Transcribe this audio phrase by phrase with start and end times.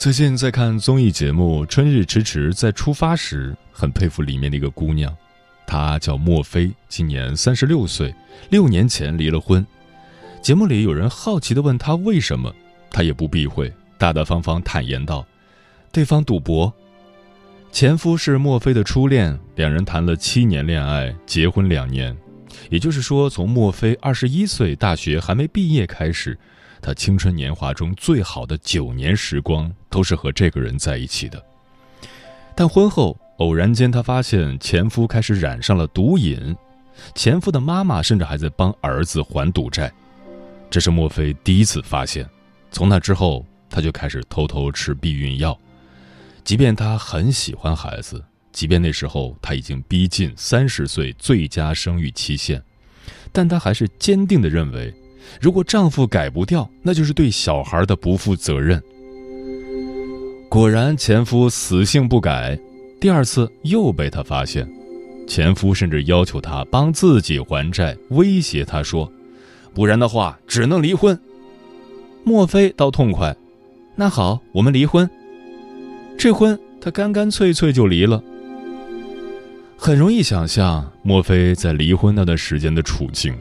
[0.00, 5.14] 最近在看综艺节目《春日迟迟在出发时》，很佩服里面的一个姑娘，
[5.66, 8.14] 她叫莫菲，今年三十六岁，
[8.48, 9.64] 六年前离了婚。
[10.40, 12.50] 节目里有人好奇地问她为什么，
[12.90, 15.22] 她也不避讳，大大方方坦言道
[15.92, 16.72] ：“对方赌博，
[17.70, 22.16] 前夫是莫菲的初恋，两人谈了七年恋爱，结婚两年，
[22.70, 26.38] 也就是说，从莫非二十一岁，大学还没毕业开始。”
[26.80, 31.42] 他青春年华中最好的九年时光都是和这个人在一起的，
[32.56, 36.56] 但婚后偶然间，他发现前夫开始染上了毒瘾，
[37.14, 39.92] 前夫的妈妈甚至还在帮儿子还赌债，
[40.68, 42.28] 这是莫非第一次发现。
[42.70, 45.58] 从那之后，他就开始偷偷吃避孕药，
[46.44, 52.62] 即便他很喜欢孩子，即便那时候他已经逼近三十岁最佳生育期限，
[53.32, 54.94] 但他还是坚定地认为。
[55.40, 58.82] 如果丈夫改不掉，那就是对小孩的不负责任。
[60.48, 62.58] 果然，前夫死性不改，
[63.00, 64.68] 第二次又被他发现。
[65.28, 69.10] 前夫甚至要求她帮自己还债，威胁她说
[69.72, 71.16] ：“不然的话，只能离婚。”
[72.24, 73.36] 莫非倒痛快，
[73.94, 75.08] 那好，我们离婚。
[76.18, 78.20] 这婚他干干脆脆就离了。
[79.78, 83.32] 很容易想象莫非在离婚那段时间的处境。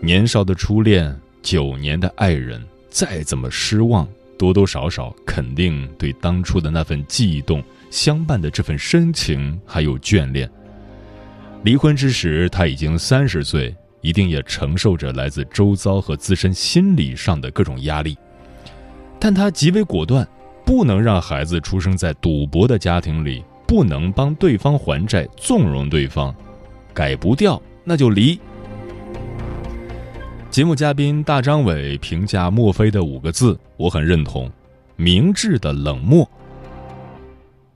[0.00, 4.06] 年少的初恋，九年的爱人，再怎么失望，
[4.38, 10.48] 多多少少肯定对当初的那份悸动、相伴的这份深情还有眷恋。
[11.64, 18.16] 离婚之时，他已经三十岁，一定也承受着来自周遭和自身心理上的各种压力。
[19.18, 20.28] 但他极为果断，
[20.64, 26.32] 不能让孩子出生在赌博的家庭里，不能帮对方还债纵容对方，
[26.92, 28.38] 改不掉那就离。
[30.56, 34.50] 节目嘉宾大张伟评价墨菲的五个字，我很认同：
[34.96, 36.26] 明智的冷漠。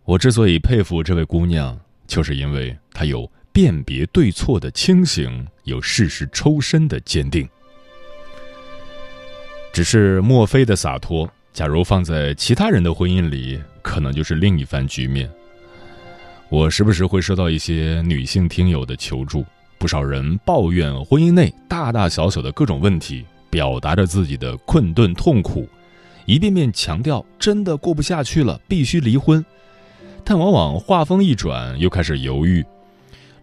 [0.06, 7.46] 我之所以佩服这位姑娘，就是因为她有辨别对错的清醒，有事实抽身的坚定。
[9.74, 15.30] 只是墨菲的洒脱，假如放在其他人的婚姻里，可能就是另一番局面。
[16.48, 19.44] 我时不时会收到一些女性听友的求助。
[19.80, 25.66] 不少人抱怨婚姻内大大小小的各种问题，表达着自己的困顿痛苦，
[26.26, 29.42] 一遍遍强调真的过不下去了，必须离婚。
[30.22, 32.62] 但往往话锋一转，又开始犹豫：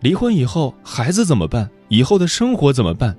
[0.02, 1.68] 离婚以后孩子怎么办？
[1.88, 3.18] 以后的生活怎么办？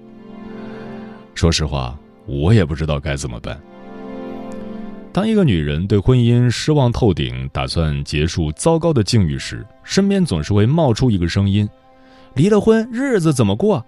[1.35, 3.61] 说实话，我也不知道该怎么办。
[5.13, 11.69] 当一个女人对婚姻失望透顶，打算结束糟糕的境遇时，身边总是会冒出一个声音。
[12.39, 13.85] 离了婚，日子怎么过？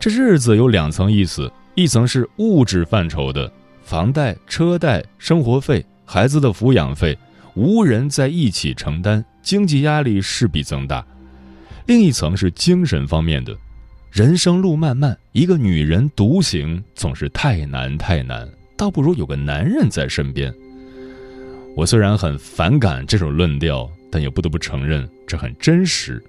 [0.00, 3.50] 这日子有两层意思：一层是物质范畴的，
[3.84, 7.16] 房贷、车贷、生活费、孩子的抚养费，
[7.54, 11.04] 无人在一起承担，经济压力势必增大；
[11.86, 13.56] 另一层是精神方面的，
[14.10, 20.52] 人生路漫漫，一个女人独行总是太难太难，倒不如有个男人在身边。
[21.76, 26.20] 我虽然很反感这种论调，但也不得不承认，这很真实。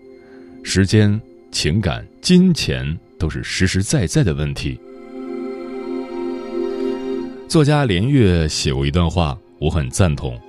[0.64, 1.22] 时间、
[1.52, 4.80] 情感、金钱都是实实在在的问题。
[7.50, 10.40] 作家连岳写过一段话，我很赞同：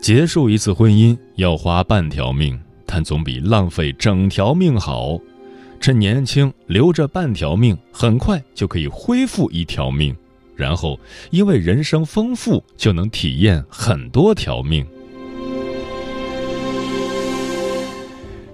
[0.00, 5.18] 结束一次婚姻要花半条命，但总比浪费整条命好。
[5.80, 10.16] 趁年轻留着半条命，很快就可以恢复一条命，
[10.56, 10.98] 然后
[11.30, 14.86] 因为人生丰富，就能体验很多条命。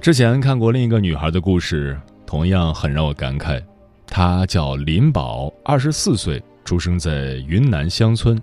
[0.04, 3.58] 之前看过另一个女孩的故事，同样很让我感慨。
[4.06, 8.38] 她叫林宝，二十四岁，出生在云南乡村。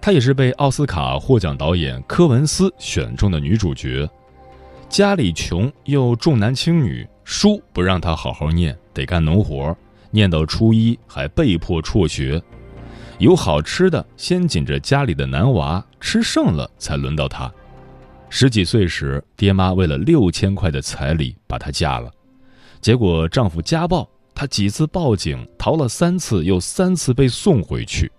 [0.00, 4.08] 她也是被奥斯卡获奖导演科文斯选中的女主角。
[4.88, 9.76] 家里穷又重男轻女，书不让她好好念，得干农活，
[10.10, 12.42] 念到初一还被迫辍学。
[13.18, 17.52] 有好吃的，先紧着家里的男娃吃剩了，才轮到她。
[18.30, 22.10] 十几岁时，爹妈为了六千块的彩礼把她嫁了，
[22.80, 28.10] 结果丈夫家暴，她几次报警，逃了三次，又三次被送回去。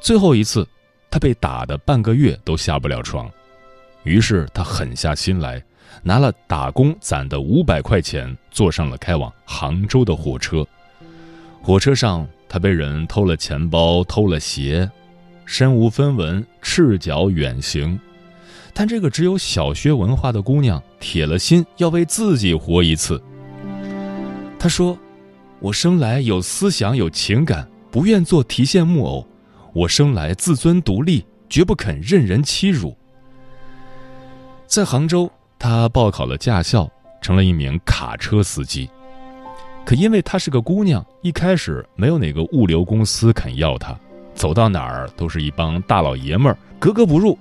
[0.00, 0.66] 最后一次，
[1.10, 3.30] 她被打的半个月都下不了床，
[4.04, 5.62] 于是她狠下心来，
[6.02, 10.64] 拿了打工攒的五百块钱，坐上了开往杭州的火车。
[11.60, 14.88] 火车上，她被人偷了钱包，偷了鞋，
[15.44, 17.98] 身无分文，赤脚远行。
[18.74, 23.22] 但这个只有小学文化的姑娘，铁了心要为自己活一次。
[24.58, 24.98] 她说
[25.60, 29.26] ：“我生来有思想有情感，不愿做提线木偶。
[29.74, 32.96] 我生来自尊独立，绝不肯任人欺辱。”
[34.66, 36.90] 在杭州，她报考了驾校，
[37.20, 38.88] 成了一名卡车司机。
[39.84, 43.94] 可因为她是个姑娘，一开始没有哪个物流公司肯要她，
[44.34, 47.36] 走到哪儿都是一帮大老爷们儿，格格不入。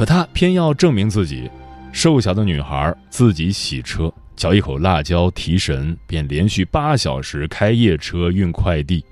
[0.00, 1.50] 可他偏要证明自己，
[1.92, 9.04] 瘦小的女孩自己洗车，嚼一口辣椒提神，便连续八小时开夜车运快递，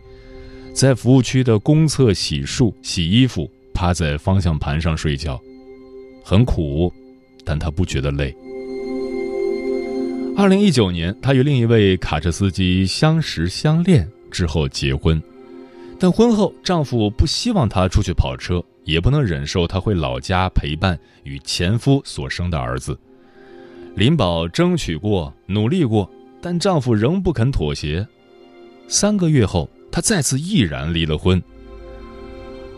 [0.73, 5.38] 在服务区的公厕洗漱、洗衣服，趴在方向盘上睡觉，
[6.25, 6.91] 很苦，
[7.44, 8.34] 但她不觉得累。
[10.38, 15.23] 二零一九年，她与另一位卡车司机相识相恋之后结婚，
[15.99, 18.62] 但婚后丈夫不希望她出去跑车。
[18.85, 22.99] 也不能忍受她回老家陪伴与前夫所生的儿子。
[23.95, 26.11] 林宝争取过，努力过，
[26.41, 28.09] 但丈夫仍不肯妥协。
[28.89, 31.43] 三个月后，她再次毅然离了婚。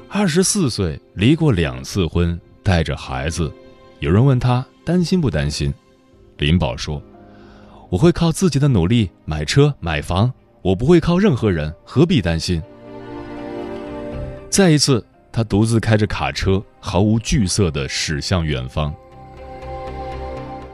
[0.09, 3.53] 二十四岁，离过两次婚，带着孩子。
[4.01, 5.73] 有人问她担心不担心，
[6.39, 7.01] 林宝说
[7.89, 12.61] ：“我会靠自己的努力买车买房，我不会靠任何人，何必担心？”
[14.51, 15.05] 再一次。
[15.33, 18.93] 他独自开着卡车，毫无惧色地驶向远方。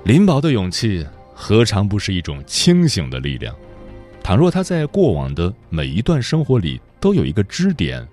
[0.02, 3.54] 林宝的勇气何尝不是一种清醒的力量？
[4.22, 8.08] 倘若他在过往的每一段生活里都有一个支点，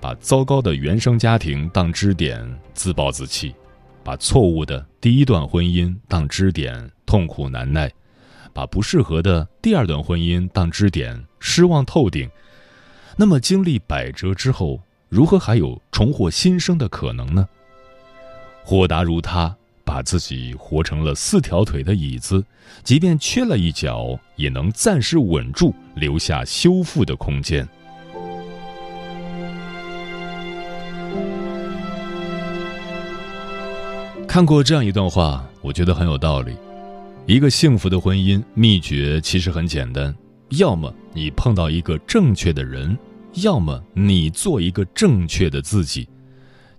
[0.00, 3.52] 把糟糕的原生家庭当支点自暴自弃，
[4.04, 7.90] 把错误的第一段婚姻当支点痛苦难耐，
[8.52, 12.30] 把不适合的第二段婚姻当支点失望透顶，
[13.16, 14.80] 那么经历百折之后。
[15.12, 17.46] 如何还有重获新生的可能呢？
[18.64, 19.54] 豁达如他，
[19.84, 22.42] 把自己活成了四条腿的椅子，
[22.82, 27.68] 即便缺了一角，也能暂时稳住，留下修复的空间。
[34.26, 36.56] 看过这样一段话，我觉得很有道理。
[37.26, 40.14] 一个幸福的婚姻秘诀其实很简单：
[40.52, 42.96] 要么你碰到一个正确的人。
[43.36, 46.06] 要么你做一个正确的自己，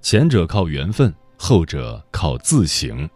[0.01, 3.09] 前者靠缘分，后者靠自省。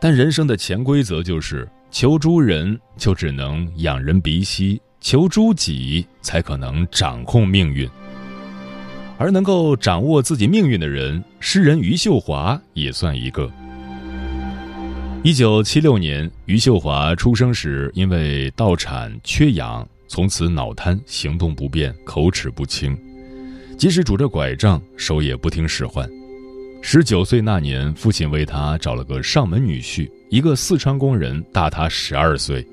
[0.00, 7.88] 但人生的潜规则就是：求诸人就只能仰人鼻息，求诸己才可能掌控命运。
[9.18, 13.50] 而能够掌握自己命运的人，诗人余秀华也算一个。
[15.24, 19.88] 一九七六年，余秀华出生时因为道产缺氧。
[20.14, 22.96] 从此脑瘫，行动不便，口齿不清，
[23.76, 26.08] 即使拄着拐杖，手也不听使唤。
[26.80, 32.64] 十九岁那年，父亲为他找了个上门女婿，一个四川工人，大他十二岁。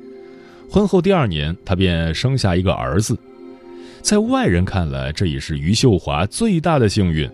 [0.70, 3.18] 婚后第二年，他便生下一个儿子。
[4.04, 7.28] 在外人看来，这已是余秀华最大的幸运。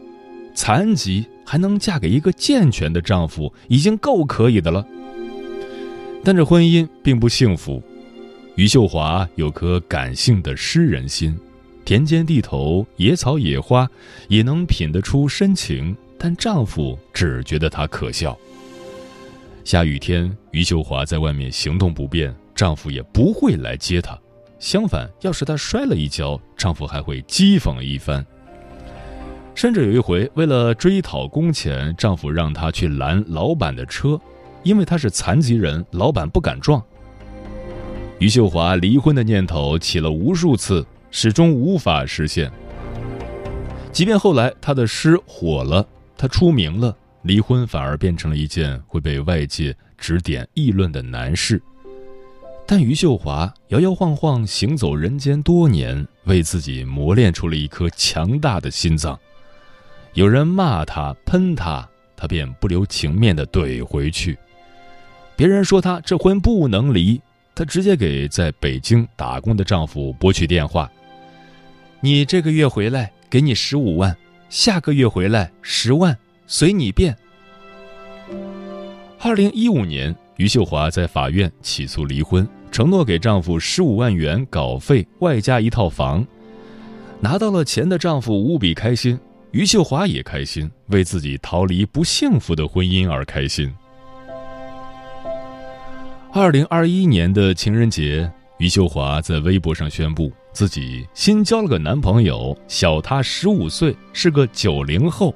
[0.56, 4.88] 残疾还能嫁给一个健全的丈夫，已经够可以的了。
[6.24, 7.84] 但这婚姻并不幸福。
[8.58, 11.38] 余秀华有颗感性的诗人心，
[11.86, 13.88] 田间地头野草野花
[14.30, 18.36] 也能品得出深情，但丈夫只觉得她可笑。
[19.64, 24.18] 下雨天，余秀华在外面行动不便，丈夫也不会来接她。
[24.58, 28.26] 相反，要是她摔了一跤，丈夫还会讥讽一番。
[29.54, 34.20] 甚至有一回，为了追讨工钱，丈夫让她去拦老板的车，
[34.64, 36.84] 因为她是残疾人，老板不敢撞。
[38.20, 42.52] 余秀华离婚的念头起了无数次，始终无法实现。
[43.92, 51.62] 即便后来她的诗火了，她出名了，离婚反而变成了一件会被外界指点议论的难事。
[52.66, 59.18] 但余秀华摇摇晃晃行走人间多年，为自己磨练出了一颗强大的心脏。
[60.14, 64.36] 有人骂她、喷她，她便不留情面地怼回去。
[65.36, 67.22] 别人说她这婚不能离，
[67.58, 70.88] 她直接给在北京打工的丈夫拨去电话
[72.00, 74.14] ：“你这个月回来，给你十五万；
[74.48, 77.18] 下个月回来，十万，随你便。”
[79.18, 82.48] 二零一五年，余秀华在法院起诉离婚。
[82.72, 86.24] 承诺给丈夫十五万元稿费，外加一套房。
[87.20, 93.74] 拿到了钱的丈夫无比开心，余秀华也开心，为自己逃离不幸福的婚姻而开心。
[96.34, 98.30] 二零二一年的情人节，
[98.60, 105.34] 余秀华在微博上宣布自己新交了个男朋友，小她十五岁，是个九零后。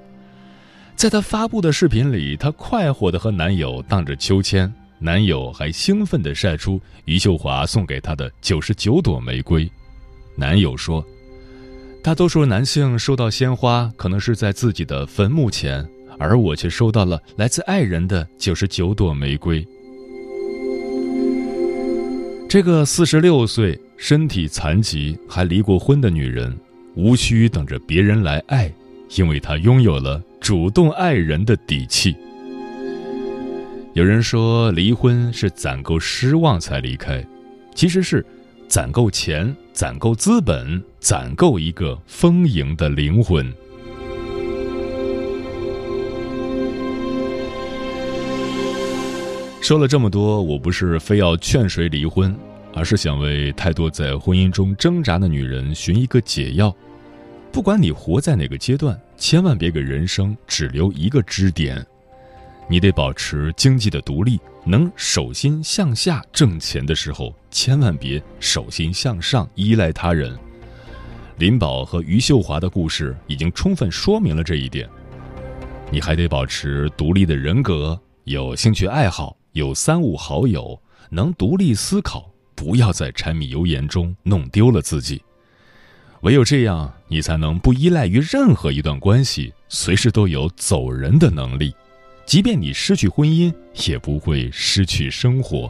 [0.95, 4.71] 在她发布的视频里，她快活的和男友荡着秋千。
[4.99, 9.67] 男友还兴奋地晒出余秀华送给他的九十九朵玫瑰。
[10.35, 11.03] 男友说
[12.03, 15.83] ：“大多数男性收到鲜花可能是在自己的坟墓前，
[16.19, 19.67] 而我却收到了来自爱人的九十九朵玫瑰。”
[22.51, 26.53] 这个四十六岁、身体残疾还离过婚的女人，
[26.95, 28.69] 无需等着别人来爱，
[29.15, 32.13] 因为她拥有了主动爱人的底气。
[33.93, 37.25] 有人说离婚是攒够失望才离开，
[37.73, 38.25] 其实是
[38.67, 43.49] 攒够钱、攒够资本、攒够一个丰盈的灵魂。
[49.61, 52.35] 说了这么多，我不是非要劝谁离婚，
[52.73, 56.75] 而是想为太多在婚姻中挣扎的女人寻一个解药。
[57.51, 61.85] 不管你活在哪个阶段，千万别给人生只留一个支点。
[62.67, 70.35] 你得保持经济的独立，能手心向下挣钱的时候，千万别手心向上依赖他人。
[71.37, 74.89] 林宝和余秀华的故事已经充分说明了这一点。
[75.91, 85.21] 你还得保持独立的人格，有兴趣爱好，有三五好友，能独立思考，不要在柴米油盐中弄丢了自己。
[86.21, 91.73] 唯有这样，你才能不依赖于任何一段关系，随时都有走人的能力。
[92.25, 93.53] 即便你失去婚姻，
[93.87, 95.69] 也不会失去生活。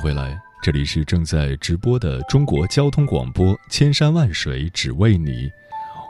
[0.00, 5.50] 回来，这里是正在直播的中国交通广播，千山万水只为你，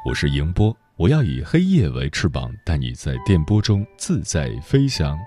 [0.07, 5.19] 我是迎波，我要以黑夜为翅膀，带你在电波中自在飞翔。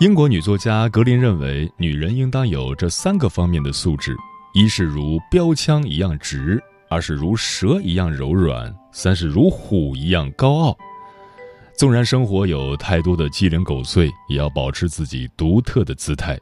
[0.00, 4.16] 英国女作家格林认为，女人应当有这三个方面的素质：
[4.52, 10.76] 一是如标枪一样直，二是如蛇一样柔软，三是如虎一样高傲。
[11.78, 16.36] 纵然生活有太多的鸡零狗碎，也要保持自己独特的姿态。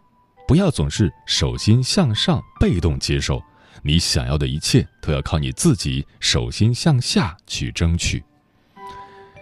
[0.47, 3.43] 不要总是手心向上，被动接受，
[3.83, 8.23] 你想要的一切都要靠你自己手心向下去争取。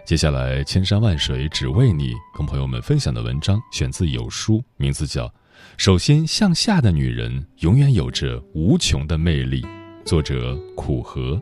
[0.04, 5.26] 接下来，千山万水只为你，跟朋友们分享的文章选自有书，名字叫
[5.76, 9.62] 《手心向下的女人永远有着无穷的魅力》，
[10.04, 11.40] 作者苦荷。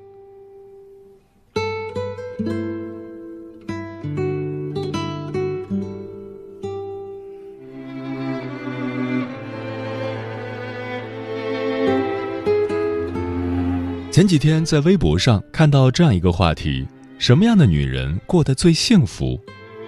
[14.18, 16.84] 前几天在微博上看到这样一个话题：
[17.20, 19.40] 什么样的女人过得最幸福？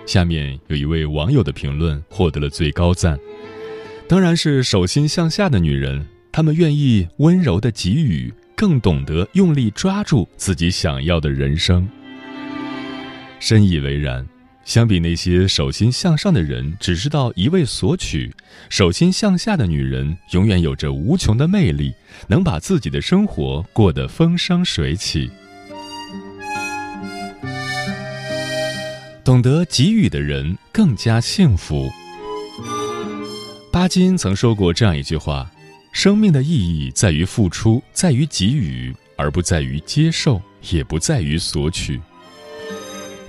[0.07, 3.19] 下面有一位网友的评论获得了最高赞，
[4.07, 6.07] 当然是手心向下的女人。
[6.31, 11.89] 她们愿意温柔的给予，更懂得用力抓住自己想要的人生。
[13.41, 14.25] 深以为然，
[14.71, 18.33] 相比那些手心向上的人只知道一味索取，
[18.69, 21.93] 手心向下的女人永远有着无穷的魅力，
[22.29, 25.29] 能把自己的生活过得风生水起。
[29.25, 31.91] 懂得给予的人更加幸福。
[33.73, 35.51] 巴金曾说过这样一句话
[35.91, 42.01] ：“生命的意义在于付出，在于给予，而不在于接受，也不在于索取。”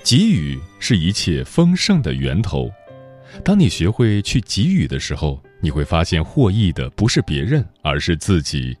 [0.04, 2.70] 给予是一切丰盛的源头。
[3.44, 8.76] 当你学会去给予的时候，你会发现获益的不是别人，而是自己。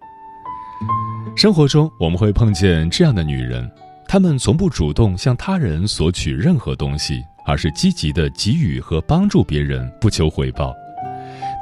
[1.34, 3.70] 生活中我们会碰见这样的女人，
[4.06, 10.74] 她们从不主动向他人索取任何东西，而是积极的给予和帮助别人，不求回报。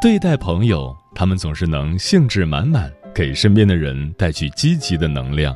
[0.02, 5.55] 对待朋友，她们总是能兴致满满，给身边的人带去积极的能量。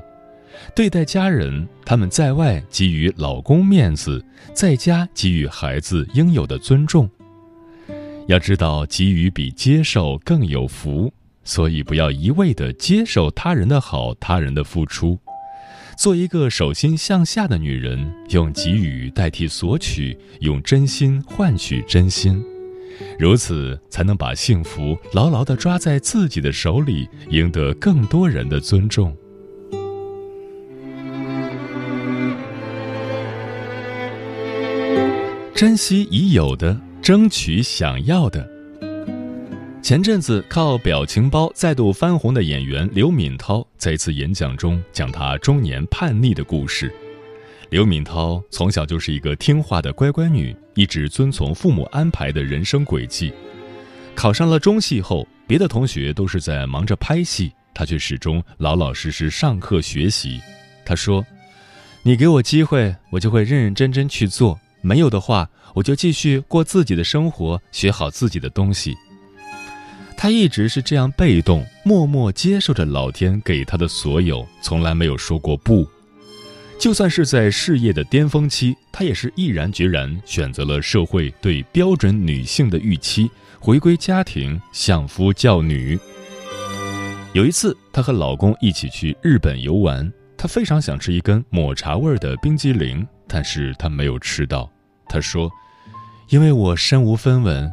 [0.75, 7.09] 对待家人，他们在外给予老公面子，在家给予孩子应有的尊重。
[8.27, 11.13] 要知道，给予比接受更有福，
[11.45, 15.19] 所以不要一味的接受他人的好，他人的付出。
[15.97, 22.43] 做一个手心向下的女人，用给予代替索取，用真心换取真心，
[23.19, 29.17] 如此才能把幸福牢牢的抓在自己的手里，赢得更多人的尊重。
[35.55, 38.45] 珍惜已有的，争取想要的。
[39.81, 46.93] 前阵子靠表情包再度翻红的演员刘敏涛，在一次演讲中讲她中年叛逆的故事。
[47.71, 53.33] 刘敏涛从小就是一个听话的乖乖女，一直遵从父母安排的人生轨迹。
[54.17, 60.41] 考上了中戏后，别的同学都是在忙着拍戏，她却始终老老实实上课学习。
[60.85, 61.25] 她说
[62.03, 68.95] ：“你给我机会，我就会认认真真去做。”没有的话，我就继续过自己的生活，学好自己的东西。
[70.15, 75.89] 他一直是这样被动、默默接受着老天给他的所有，从来没有说过不。
[76.79, 85.99] 就算是在事业的巅峰期，他也是毅然决然选择了社会对标准女性的预期，回归家庭，相夫教女。
[87.33, 94.71] 有一次，她和老公一起去日本游玩，她非常想吃一根抹茶味的冰激凌，但是她没有吃到。
[95.09, 95.51] 他说
[96.31, 97.73] ：“因为我身无分文。”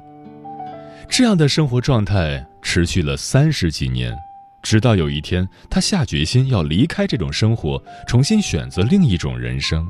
[1.10, 4.16] 这样的生活状态持续了三十几年，
[4.64, 9.86] 直到有一天，他下决心要离开这种生活，重新选择另一种人生。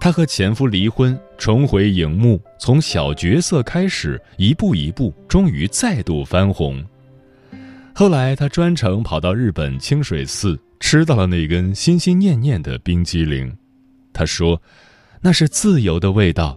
[0.00, 6.84] 他和前夫离婚，重回荧幕，从小角色开始，一步一步，终于再度翻红。
[7.94, 13.56] 后来，他专程跑到日本清水寺，吃到了那根心心念念的冰激凌。
[14.12, 14.60] 他说。
[15.26, 16.56] 那是自由的味道。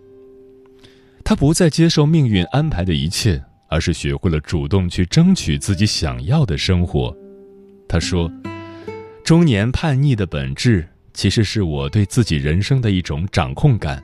[1.25, 7.11] 他不再接受命运安排的一切，而是学会了主动去争取自己想要的生活。
[7.87, 8.31] 他说
[9.25, 14.03] ：“中年叛逆的本质，其实是我对自己人生的一种掌控感，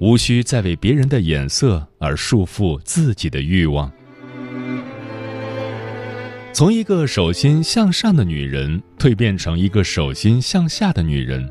[0.00, 3.88] 无需再为别人的眼色而束缚自己的欲望。”
[6.52, 11.48] 从一个手心向上的女人蜕变成一个手心向下的女人，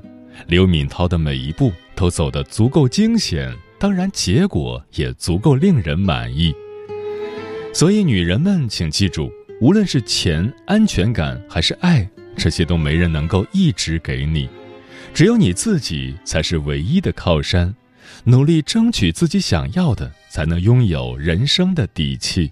[0.47, 1.71] 刘敏涛的每一步。
[2.01, 6.51] 都走得足够惊险，当然结果也足够令人满意。
[7.75, 14.49] 所以，女人们请记住，无论是钱、安全感还是爱，这些都没人能够一直给你，
[15.13, 17.71] 只有你自己才是唯一的靠山。
[18.23, 22.51] 努力争取自己想要的，才能拥有人生的底气。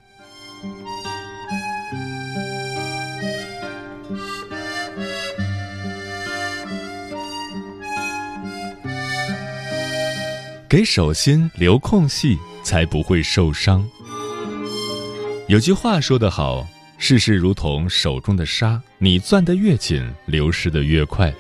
[10.70, 13.84] 给手心留空隙，才不会受伤。
[15.48, 16.68] 有句话说得好
[17.00, 21.34] ：“世事如同手中的沙，你攥得越紧，流失的越快。”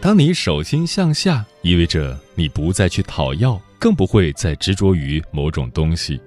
[0.00, 6.20] 当你手心向下，意味着你不再去讨要，更不会再执着于某种东西。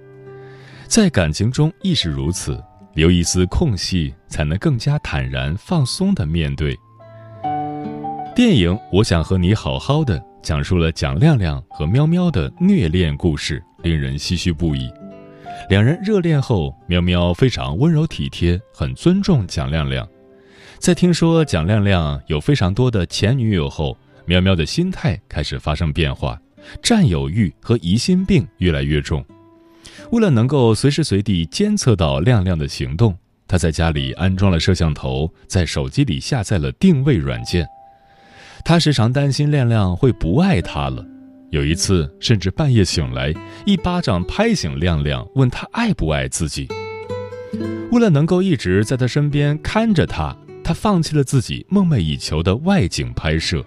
[0.87, 2.61] 在感情中亦是如此，
[2.93, 6.77] 留一丝空隙，才能更加坦然放松的面对。
[8.35, 10.19] 电影《我想和你好好的》。
[10.41, 14.91] 讲述了蒋亮亮和喵喵的虐恋故事，令人唏嘘不已。
[15.69, 20.07] 两人热恋后，喵喵非常温柔体贴，很尊重蒋亮亮。
[20.79, 26.39] 在听说蒋亮亮有非常多的前女友后，喵喵的心态开始发生变化，
[26.81, 29.23] 占有欲和疑心病越来越重。
[30.11, 33.15] 为了能够随时随地监测到亮亮的行动，
[33.47, 37.67] 他在家里安装了摄像头，在手机里下载了定位软件。
[38.63, 41.05] 他时常担心亮亮会不爱他了，
[41.49, 43.33] 有一次甚至半夜醒来，
[43.65, 46.67] 一巴掌拍醒亮亮，问他爱不爱自己。
[47.91, 53.63] 为了能够一直在他身边看着他，他放弃了自己梦寐以求的外景拍摄。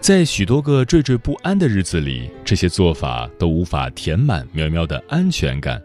[0.00, 5.80] 在许多个惴惴不安的日子里，这些做法都无法填满苗苗的安全感。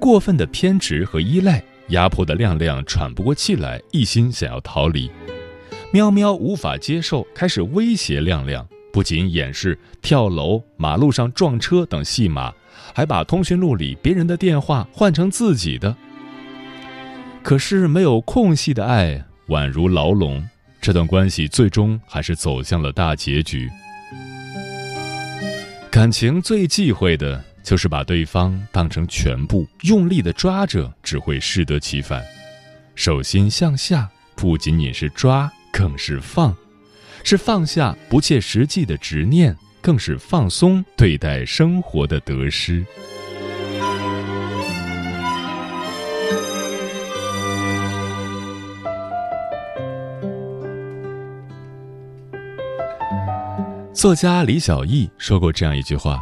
[0.00, 5.08] 过分的偏执和依赖压迫的亮亮喘不过气来，一心想要逃离。
[5.92, 12.52] 喵喵无法接受，开始威胁亮亮，不仅演示跳楼、马路上撞车等戏码，
[12.94, 15.96] 还把通讯录里别人的电话换成自己的。
[17.42, 20.48] 可是没有空隙的爱宛如牢笼，
[20.80, 23.68] 这段关系最终还是走向了大结局。
[25.90, 32.22] 感情最忌讳的就是把对方当成全部，用力的抓着只会适得其反。
[32.94, 35.50] 手心向下不仅仅是抓。
[35.72, 36.54] 更是放，
[37.24, 42.84] 是放下不切实际的执念，更是放松对待生活的得失。
[53.92, 56.18] 作家李小艺说过这样一句话：“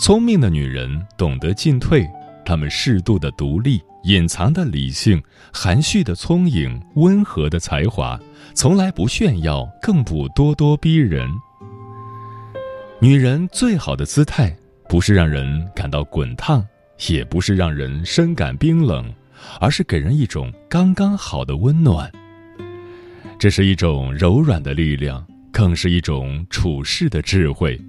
[0.00, 2.08] 聪明的女人懂得进退，
[2.44, 8.18] 她们适度的独立。”隐藏的理性，含蓄的聪颖，温和的才华，
[8.54, 11.28] 从来不炫耀，更不咄咄逼人。
[13.00, 14.56] 女人最好的姿态，
[14.88, 16.66] 不是让人感到滚烫，
[17.08, 19.12] 也不是让人深感冰冷，
[19.60, 22.10] 而是给人一种刚刚好的温暖。
[23.38, 27.80] 这是一种柔软的力量，更是一种处世的智慧。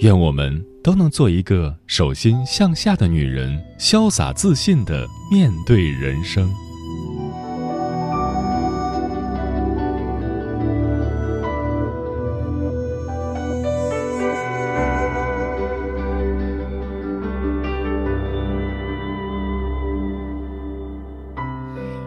[0.00, 0.64] 愿我们。
[0.80, 6.50] 都能做一个手心向下的女人，潇洒自信的面对人生。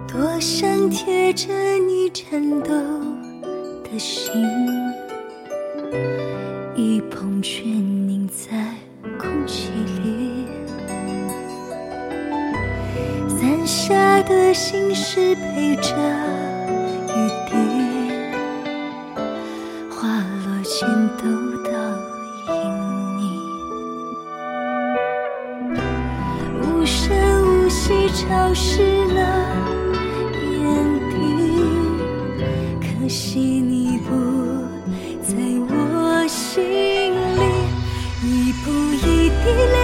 [0.07, 1.53] 多想贴着
[1.87, 2.73] 你颤抖
[3.83, 4.33] 的心，
[14.71, 15.91] 心事陪着
[17.09, 17.11] 雨
[17.45, 17.51] 滴，
[19.89, 20.07] 花
[20.45, 21.23] 落前都
[21.69, 21.69] 倒
[22.47, 22.55] 映
[23.17, 23.19] 你，
[26.61, 27.03] 无声
[27.43, 29.19] 无息潮湿了
[30.41, 30.63] 眼
[31.09, 31.13] 底，
[32.79, 34.09] 可惜你不
[35.21, 35.35] 在
[35.67, 37.41] 我心里。
[38.23, 39.80] 一步，一滴泪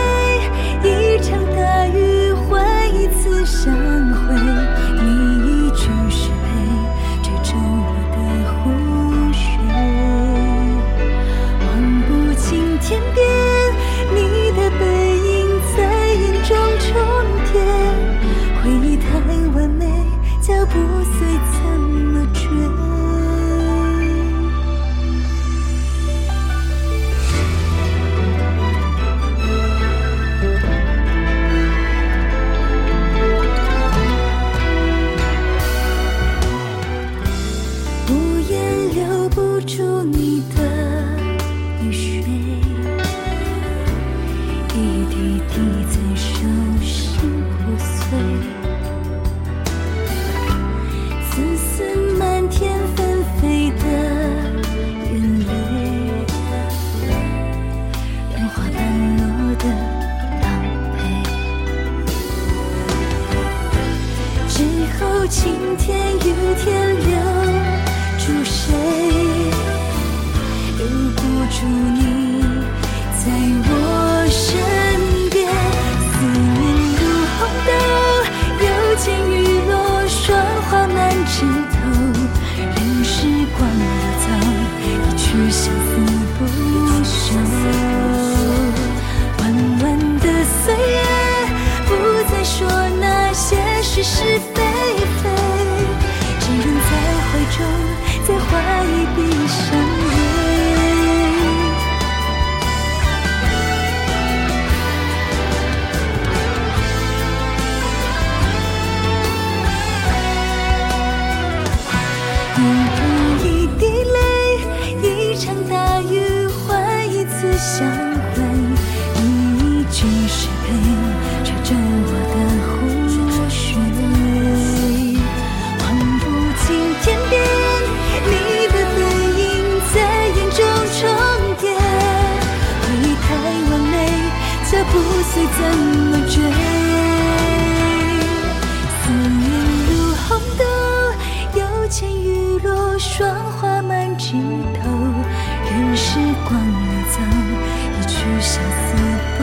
[148.58, 148.90] 相思
[149.38, 149.40] 不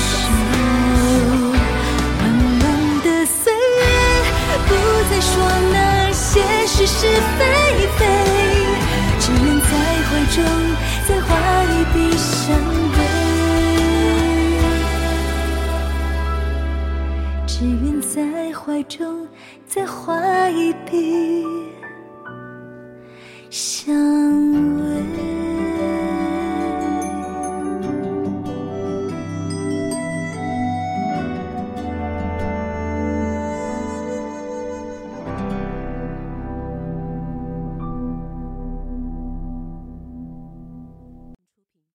[0.00, 0.08] 休，
[2.18, 2.64] 漫漫
[3.02, 3.80] 的岁月，
[4.66, 4.70] 不
[5.10, 5.28] 再说
[5.72, 5.76] 那
[6.12, 6.26] 些
[6.66, 6.96] 是是
[7.36, 7.40] 非
[7.98, 8.00] 非，
[9.20, 9.66] 只愿在
[10.08, 10.36] 怀中
[11.06, 11.28] 再画
[11.64, 12.46] 一笔伤
[12.94, 12.98] 悲，
[17.46, 18.16] 只愿在
[18.58, 19.28] 怀中
[19.66, 21.37] 再画一笔。